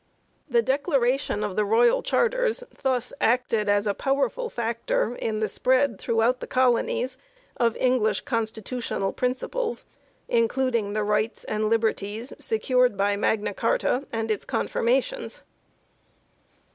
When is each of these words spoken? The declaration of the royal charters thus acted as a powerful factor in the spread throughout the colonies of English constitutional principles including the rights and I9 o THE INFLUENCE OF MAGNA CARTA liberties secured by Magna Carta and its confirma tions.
The 0.49 0.63
declaration 0.63 1.43
of 1.43 1.55
the 1.55 1.63
royal 1.63 2.01
charters 2.01 2.63
thus 2.81 3.13
acted 3.21 3.69
as 3.69 3.85
a 3.85 3.93
powerful 3.93 4.49
factor 4.49 5.13
in 5.13 5.41
the 5.41 5.47
spread 5.47 5.99
throughout 6.01 6.39
the 6.39 6.47
colonies 6.47 7.19
of 7.57 7.77
English 7.77 8.21
constitutional 8.21 9.13
principles 9.13 9.85
including 10.27 10.93
the 10.93 11.03
rights 11.03 11.43
and 11.43 11.65
I9 11.65 11.65
o 11.67 11.69
THE 11.69 11.75
INFLUENCE 11.75 11.75
OF 11.75 11.81
MAGNA 11.83 11.91
CARTA 11.93 12.23
liberties 12.23 12.33
secured 12.47 12.97
by 12.97 13.15
Magna 13.15 13.53
Carta 13.53 14.07
and 14.11 14.31
its 14.31 14.43
confirma 14.43 15.03
tions. 15.03 15.43